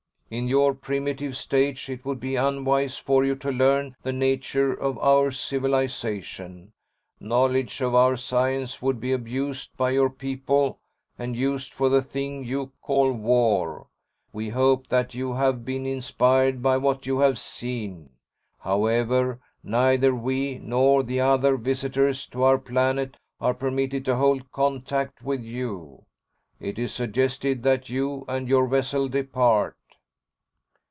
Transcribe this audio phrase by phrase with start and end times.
[0.33, 4.97] In your primitive stage it would be unwise for you to learn the nature of
[4.99, 6.71] our civilization.
[7.19, 10.79] Knowledge of our science would be abused by your people,
[11.19, 13.87] and used for the thing you call war.
[14.31, 18.11] We hope that you have been inspired by what you have seen.
[18.61, 25.21] However, neither we nor the other visitors to our planet are permitted to hold contact
[25.21, 26.05] with you.
[26.57, 29.75] It is suggested that you and your vessel depart."